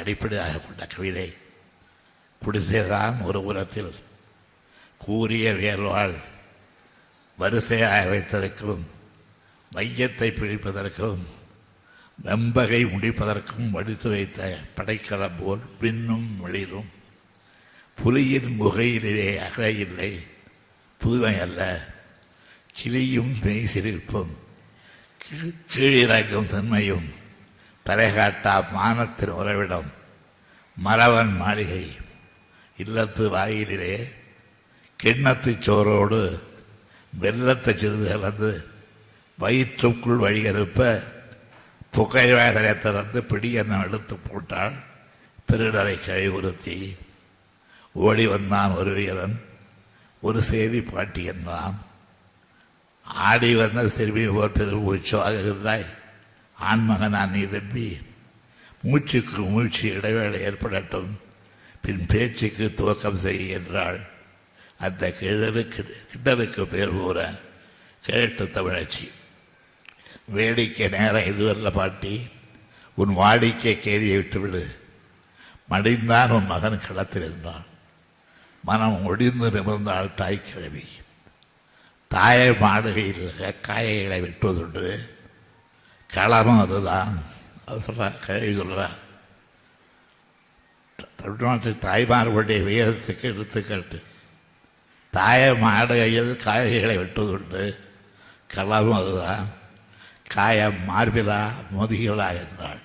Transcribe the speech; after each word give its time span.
அடிப்படையாக 0.00 0.58
கொண்ட 0.58 0.86
கவிதை. 0.86 1.28
குடிசைதான் 2.42 3.22
ஒரு 3.22 3.40
புறத்தில் 3.42 3.92
கூறிய 4.98 5.52
வேர்வாள் 5.52 6.14
வரிசையாக 7.38 8.08
வைத்திருக்கும் 8.08 8.84
மையத்தை 9.74 10.28
பிடிப்பதற்கும் 10.30 11.22
வெம்பகை 12.24 12.82
முடிப்பதற்கும் 12.84 13.70
வடித்து 13.70 14.08
வைத்த 14.10 14.58
படைக்கலம் 14.74 15.38
போல் 15.38 15.62
பின்னும் 15.80 16.28
வெளிரும் 16.40 16.90
புலியின் 17.98 18.50
முகையிலே 18.56 19.78
இல்லை 19.78 20.12
புதுமை 20.98 21.38
அல்ல. 21.40 21.60
கிளியும் 22.72 23.32
மெய் 23.42 23.66
சிரிப்பும் 23.66 24.32
கீழிறங்கும் 25.74 26.46
தன்மையும் 26.46 27.08
தலைகாட்டா 27.86 28.54
மானத்தின் 28.74 29.36
உறவிடம் 29.40 29.90
மறவன் 30.84 31.32
மாளிகை 31.36 31.84
இல்லத்து 32.78 33.28
வாயிலே 33.28 33.94
கிண்ணத்து 35.00 35.52
சோறோடு 35.66 36.40
வெள்ளத்தை 37.12 37.72
சிறிது 37.76 38.08
கலந்து 38.08 38.52
வயிற்றுக்குள் 39.38 40.22
வழியறுப்ப 40.24 41.02
புகை 41.90 42.32
வேதனை 42.32 42.78
திறந்து 42.78 43.20
பிடியென 43.22 43.84
எடுத்து 43.84 44.16
போட்டால் 44.16 44.74
பெருடரை 45.48 45.94
கழிவுறுத்தி. 46.06 46.96
ஓடி 47.92 48.26
வந்தான் 48.26 48.72
ஒரு 48.72 48.92
வீரன் 48.94 49.36
ஒரு 50.20 50.42
செய்தி 50.42 50.80
பாட்டி 50.80 51.22
என்றான். 51.24 51.78
ஆடி 53.04 53.54
வந்த 53.54 53.88
சிறுமி 53.88 54.26
போர் 54.26 54.52
பெருமூச்சு 54.52 55.16
ஆகுகிறாய் 55.28 55.86
ஆண்மகனான் 56.60 57.30
நீ 57.30 57.42
தம்பி 57.42 57.98
மூச்சுக்கு 58.82 59.48
மூச்சு 59.48 59.94
இடைவேளை 59.94 60.40
ஏற்படட்டும். 60.40 61.20
பின் 61.82 62.06
பேச்சுக்கு 62.06 62.74
துவக்கம் 62.76 63.16
செய் 63.16 63.48
என்றாள். 63.48 64.00
அந்த 64.78 65.14
கிழருக்கு 65.20 65.92
கிட்டருக்கு 66.12 66.62
பேர் 66.62 66.88
கூற 66.88 67.40
கேட்டு 68.02 68.44
தமிழச்சி. 68.44 69.10
வேடிக்கை 70.24 70.88
நேரம் 70.88 71.24
இதுவரில் 71.24 71.72
பாட்டி 71.72 72.28
உன் 72.94 73.16
வாடிக்கை 73.16 73.76
கேதியை 73.78 74.16
விட்டுவிடு. 74.16 74.78
மடிந்தான் 75.70 76.30
உன் 76.30 76.46
மகன் 76.46 76.80
களத்தில் 76.80 77.22
இருந்தான். 77.22 77.64
மனம் 78.64 79.04
ஒடிந்து 79.04 79.50
நிமிர்ந்தாள் 79.50 80.14
தாய் 80.14 80.40
கிழவி. 80.40 80.84
தாயை 82.08 82.50
மாடுகையில் 82.50 83.60
காயைகளை 83.60 84.22
வெட்டுவதுண்டு. 84.22 85.18
களமும் 86.14 86.60
அதுதான். 86.60 87.22
அது 87.66 87.78
சொல்கிறா 87.78 88.18
கழுவி 88.18 88.62
சொல்கிறா 88.62 88.88
தமிழ்நாட்டு 91.16 91.70
தாய்மார்களுடைய 91.70 92.62
வீரத்துக்கு 92.64 93.20
எடுத்துக்காட்டு 93.20 94.02
தாய 95.10 95.52
மாடுகையில் 95.52 96.36
காய்களை 96.36 96.98
வெட்டுவதுண்டு. 96.98 97.76
களமும் 98.54 98.94
அதுதான். 98.94 99.48
காயம் 100.28 100.88
மார்பிலா 100.88 101.50
முதுகிலா 101.78 102.28
என்றாள். 102.38 102.80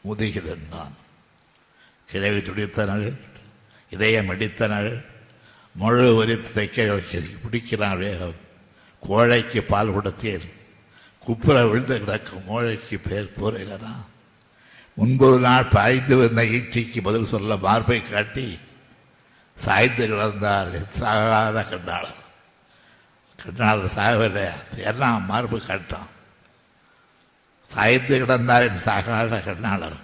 முதுகில் 0.00 0.46
என்றான். 0.46 0.96
கிழவி 2.06 2.40
துடித்தனள் 2.40 3.14
இதயம் 3.90 4.30
அடித்தனள் 4.30 5.04
முழு 5.74 6.14
உரித்து 6.14 6.62
தைக்க 6.62 7.02
பிடிக்கிறான் 7.42 7.98
வேகம். 7.98 8.34
கோழைக்கு 9.08 9.60
பால் 9.60 9.88
கொடுத்தேன். 9.88 10.52
குப்புற 11.24 11.66
விழுந்து 11.66 11.98
கிடக்கும். 11.98 12.44
மூளைக்கு 12.44 12.98
பேர் 12.98 13.32
போறா 13.40 13.94
முன்பொரு 14.96 15.40
நாள் 15.40 15.64
பாய்ந்து 15.64 16.16
வந்த 16.16 16.42
ஈட்டிக்கு 16.42 17.02
பதில் 17.02 17.26
சொல்ல 17.26 17.56
மார்பை 17.56 18.02
காட்டி 18.02 18.58
சாய்ந்து 19.56 20.04
கிடந்தார் 20.08 20.86
சாகாத 20.98 21.68
கண்ணாளர். 21.68 22.20
கண்ணாளர் 23.42 23.94
சாகவில்லை 23.96 24.48
எல்லாம் 24.76 25.26
மார்பு 25.26 25.58
காட்டான்? 25.58 26.10
சாய்ந்து 27.66 28.26
கிடந்தார் 28.26 28.68
என் 28.68 28.84
சாகாத 28.84 29.44
கண்ணாளர். 29.44 29.98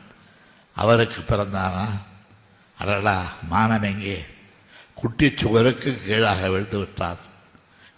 அவருக்கு 0.74 1.20
பிறந்தானா? 1.20 1.86
அடடா 2.78 3.26
மானம் 3.48 3.82
எங்கே? 3.82 4.24
குட்டி 4.94 5.32
சுவருக்கு 5.36 6.02
கீழாக 6.06 6.48
விழுந்து 6.48 6.78
விட்டார் 6.78 7.16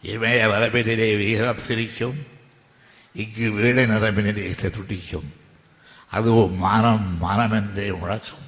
இமய 0.02 0.48
வரவிலே 0.52 1.16
வீரம் 1.16 1.58
சிரிக்கும். 1.58 2.26
இங்கு 3.20 3.50
வீடை 3.50 3.84
நிரம்பினே 3.86 4.70
துடிக்கும். 4.70 5.30
அதுவும் 6.10 6.54
மானம் 6.64 7.06
மானம் 7.18 7.54
என்றே 7.58 7.92
முழக்கம். 7.92 8.46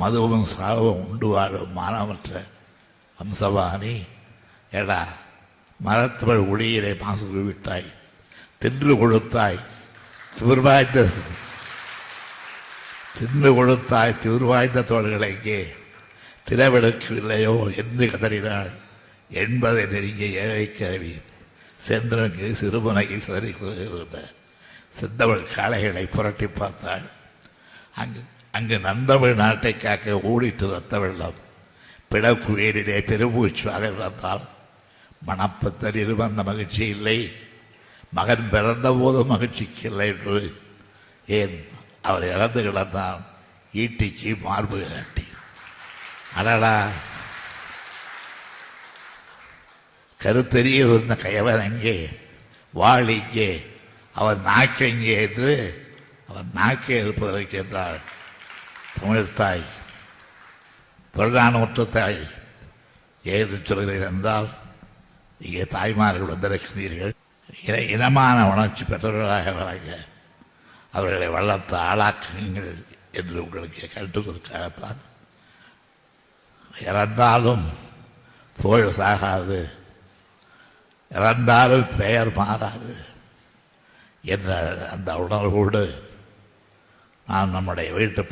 மதுவும் 0.00 0.48
சாவும் 0.54 1.02
உண்டு 1.08 1.28
வாழும் 1.28 1.76
மானமற்ற 1.78 2.42
வம்சவாணி. 3.18 3.94
எடா 4.72 5.00
மரத்தமிழ் 5.84 6.48
ஒளியிலே 6.52 6.92
மாசு 7.00 7.26
விட்டாய் 7.26 7.88
தின்று 8.58 8.92
கொடுத்தாய் 8.96 9.58
திமிர்வாய்ந்த 10.36 10.98
தின்று 13.18 13.50
கொடுத்தாய் 13.54 14.18
திமிர்வாய்ந்த 14.22 14.84
தோள்களை 14.90 15.28
எங்கே 15.34 15.60
திறவெடுக்கவில்லையோ 16.48 17.54
என்று 17.80 18.04
கதறினாள். 18.10 18.72
என்பதை 19.42 19.84
நெருங்கிய 19.86 20.42
ஏழை 20.42 20.66
கருவி 20.72 21.12
சென்றனுக்கு 21.86 22.56
சிறுமுனையில் 22.60 23.18
சிதறி 23.18 23.50
கொள்கிறத 23.50 24.30
செந்தமிழ் 24.88 25.44
காளைகளை 25.56 26.04
புரட்டி 26.04 26.46
பார்த்தாள். 26.46 27.02
அங்கு 27.94 28.22
அங்கு 28.52 28.78
நந்தமிழ் 28.78 29.34
நாட்டை 29.34 29.76
காக்க 29.76 30.20
ஓடிட்டு 30.24 30.70
ரத்த 30.70 30.98
வெள்ளம். 30.98 31.34
பிடக்குயிரிலே 32.10 32.98
பெருமூச்சாக 33.00 33.78
இருந்தால் 33.78 34.40
மணப்பத்தரில் 35.26 36.14
வந்த 36.14 36.42
மகிழ்ச்சி 36.42 36.86
இல்லை. 36.86 37.32
மகன் 38.12 38.48
பிறந்த 38.50 38.92
போது 38.92 39.24
மகிழ்ச்சிக்கு 39.24 39.88
இல்லை 39.88 40.08
என்று 40.08 40.60
ஏன் 41.26 41.68
அவர் 42.02 42.22
இறந்து 42.22 42.62
கிடந்தான். 42.62 43.20
ஈட்டிக்கு 43.74 44.40
மார்பு 44.40 44.86
காட்டி. 44.94 45.26
அடடா. 46.34 46.88
கருத்தெரிய 50.26 50.84
இருந்த 50.84 51.14
கயவன் 51.14 51.64
அங்கே 51.68 51.96
வாழ் 52.72 53.10
இங்கே 53.18 53.50
அவர் 54.14 54.40
நாக்கு 54.50 54.86
என்று 55.24 55.52
அவர் 56.28 56.48
நாக்கே 56.54 56.96
இருப்பதற்கு 57.00 57.58
என்றால் 57.58 57.98
தமிழ் 59.00 59.32
தாய் 59.40 59.64
புறநானூற்று 61.14 61.84
தாய் 61.90 62.20
ஏது 63.34 63.60
சொல்கிறேன் 63.64 64.08
என்றால் 64.08 64.48
இங்கே 65.38 65.64
தாய்மார்கள் 65.76 66.32
வந்திருக்கிறீர்கள். 66.32 67.14
இன 67.66 67.78
இனமான 67.94 68.36
உணர்ச்சி 68.48 68.84
பெற்றவர்களாக 68.84 69.52
வழங்க 69.58 69.92
அவர்களை 70.92 71.28
வளர்த்து 71.28 71.76
ஆளாக்குங்கள் 71.76 72.72
என்று 73.12 73.42
உங்களுக்கு 73.44 73.90
கற்றுக்கொடுக்காகத்தான் 73.94 75.00
இறந்தாலும் 76.84 77.66
புகழ் 78.58 78.94
சாகாது. 78.98 79.60
இறந்தாலும் 81.10 81.86
பெயர் 81.98 82.30
மாறாது 82.34 82.94
என்ற 84.24 84.50
அந்த 84.92 85.10
உணர்வோடு 85.16 85.82
நான் 87.26 87.48
நம்முடைய 87.48 87.92
வீட்டு 87.92 88.22